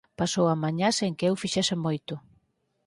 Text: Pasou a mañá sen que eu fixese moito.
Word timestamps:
Pasou 0.19 0.45
a 0.53 0.55
mañá 0.63 0.89
sen 0.97 1.11
que 1.17 1.27
eu 1.29 1.35
fixese 1.43 1.75
moito. 1.85 2.13